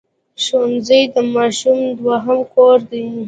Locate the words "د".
1.13-1.15